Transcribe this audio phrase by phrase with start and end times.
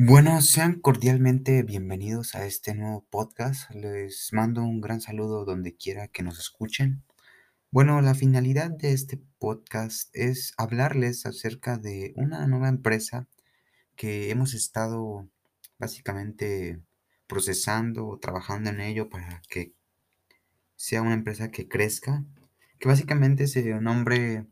[0.00, 3.68] Bueno, sean cordialmente bienvenidos a este nuevo podcast.
[3.72, 7.02] Les mando un gran saludo donde quiera que nos escuchen.
[7.72, 13.26] Bueno, la finalidad de este podcast es hablarles acerca de una nueva empresa
[13.96, 15.28] que hemos estado
[15.80, 16.80] básicamente
[17.26, 19.72] procesando o trabajando en ello para que
[20.76, 22.24] sea una empresa que crezca,
[22.78, 24.46] que básicamente ese nombre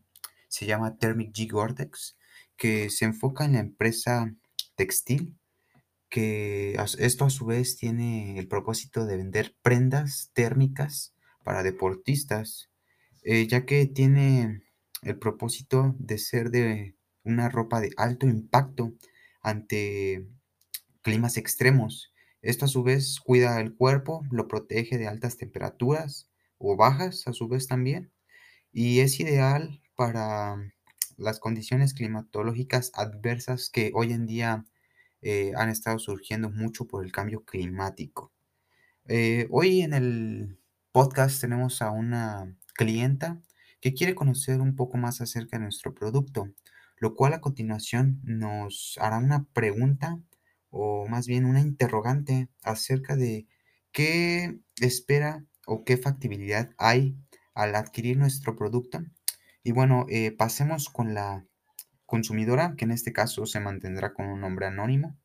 [0.49, 2.17] se llama Thermic G Gortex,
[2.57, 4.35] que se enfoca en la empresa
[4.77, 5.37] textil,
[6.09, 11.13] que esto a su vez tiene el propósito de vender prendas térmicas
[11.43, 12.69] para deportistas,
[13.23, 14.63] eh, ya que tiene
[15.01, 18.93] el propósito de ser de una ropa de alto impacto
[19.41, 20.29] ante
[21.01, 22.13] climas extremos.
[22.41, 27.33] Esto a su vez cuida el cuerpo, lo protege de altas temperaturas o bajas a
[27.33, 28.13] su vez también
[28.71, 30.57] y es ideal para
[31.17, 34.65] las condiciones climatológicas adversas que hoy en día
[35.21, 38.31] eh, han estado surgiendo mucho por el cambio climático.
[39.07, 40.59] Eh, hoy en el
[40.91, 43.41] podcast tenemos a una clienta
[43.81, 46.53] que quiere conocer un poco más acerca de nuestro producto,
[46.97, 50.19] lo cual a continuación nos hará una pregunta
[50.69, 53.47] o más bien una interrogante acerca de
[53.91, 57.17] qué espera o qué factibilidad hay
[57.53, 58.99] al adquirir nuestro producto.
[59.67, 61.45] Y bueno, eh, pasemos con la
[62.05, 65.17] consumidora, que en este caso se mantendrá con un nombre anónimo.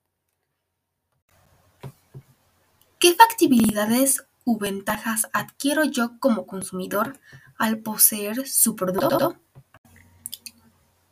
[2.99, 7.21] ¿Qué factibilidades u ventajas adquiero yo como consumidor
[7.57, 9.37] al poseer su producto?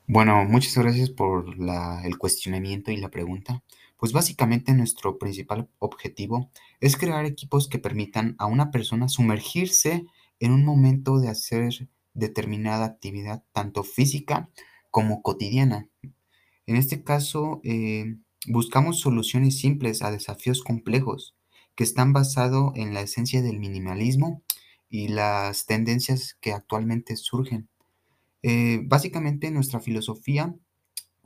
[0.09, 1.55] Bueno, muchas gracias por
[2.03, 3.63] el cuestionamiento y la pregunta.
[3.97, 10.05] Pues básicamente nuestro principal objetivo es crear equipos que permitan a una persona sumergirse
[10.41, 14.51] en un momento de hacer determinada actividad, tanto física
[14.91, 15.89] como cotidiana.
[16.67, 18.17] En este caso, eh,
[18.47, 21.37] buscamos soluciones simples a desafíos complejos
[21.75, 24.43] que están basados en la esencia del minimalismo
[24.89, 27.69] y las tendencias que actualmente surgen.
[28.43, 30.55] Eh, básicamente nuestra filosofía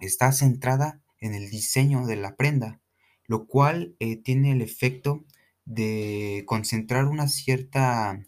[0.01, 2.81] está centrada en el diseño de la prenda,
[3.27, 5.25] lo cual eh, tiene el efecto
[5.65, 8.21] de concentrar una cierta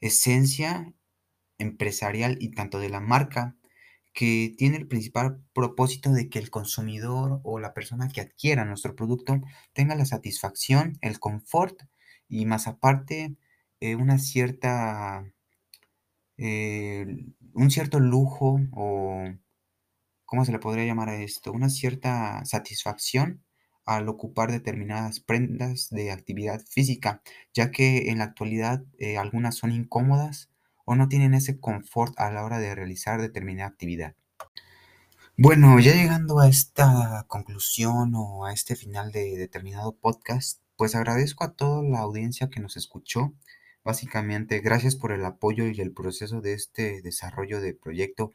[0.00, 0.92] esencia
[1.58, 3.56] empresarial y tanto de la marca
[4.14, 8.96] que tiene el principal propósito de que el consumidor o la persona que adquiera nuestro
[8.96, 9.40] producto
[9.74, 11.82] tenga la satisfacción, el confort
[12.28, 13.36] y más aparte
[13.80, 15.24] eh, una cierta
[16.38, 17.06] eh,
[17.54, 19.24] un cierto lujo o
[20.24, 21.52] ¿cómo se le podría llamar a esto?
[21.52, 23.42] Una cierta satisfacción
[23.84, 27.22] al ocupar determinadas prendas de actividad física,
[27.54, 30.50] ya que en la actualidad eh, algunas son incómodas
[30.86, 34.14] o no tienen ese confort a la hora de realizar determinada actividad.
[35.36, 41.44] Bueno, ya llegando a esta conclusión o a este final de determinado podcast, pues agradezco
[41.44, 43.34] a toda la audiencia que nos escuchó.
[43.84, 48.32] Básicamente, gracias por el apoyo y el proceso de este desarrollo de proyecto,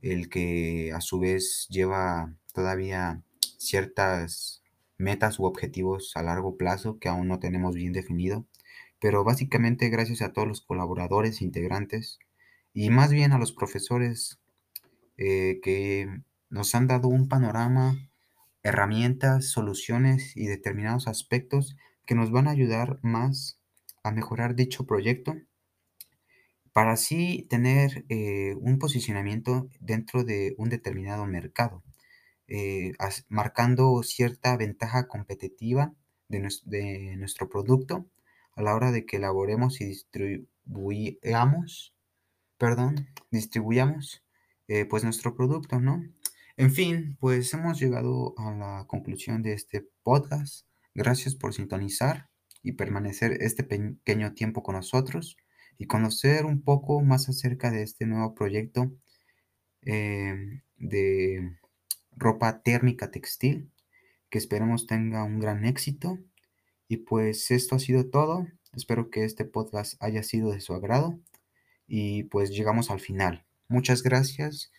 [0.00, 3.22] el que a su vez lleva todavía
[3.58, 4.62] ciertas
[4.98, 8.46] metas u objetivos a largo plazo que aún no tenemos bien definido,
[9.02, 12.20] pero básicamente gracias a todos los colaboradores, integrantes
[12.72, 14.38] y más bien a los profesores
[15.16, 17.98] eh, que nos han dado un panorama,
[18.62, 21.76] herramientas, soluciones y determinados aspectos
[22.06, 23.58] que nos van a ayudar más
[24.04, 25.34] a mejorar dicho proyecto
[26.72, 31.82] para así tener eh, un posicionamiento dentro de un determinado mercado.
[32.46, 32.92] Eh,
[33.28, 35.92] marcando cierta ventaja competitiva
[36.28, 38.06] de, nuestro producto
[38.54, 41.94] a la hora de que elaboremos y distribuyamos,
[42.58, 44.22] perdón, distribuyamos
[44.68, 46.02] eh, pues nuestro producto, ¿no?
[46.56, 50.66] En fin, pues hemos llegado a la conclusión de este podcast.
[50.94, 52.28] Gracias por sintonizar
[52.62, 55.36] y permanecer este pequeño tiempo con nosotros
[55.78, 58.92] y conocer un poco más acerca de este nuevo proyecto
[59.82, 61.56] eh, de
[62.12, 63.72] ropa térmica textil,
[64.30, 66.18] que esperemos tenga un gran éxito.
[66.92, 68.46] Y pues esto ha sido todo.
[68.76, 71.18] Espero que este podcast haya sido de su agrado.
[71.86, 73.46] Y pues llegamos al final.
[73.66, 74.70] Muchas gracias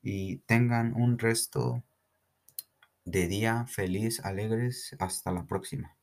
[0.00, 1.84] y tengan un resto
[3.04, 4.96] de día feliz, alegres.
[4.98, 5.94] Hasta la próxima.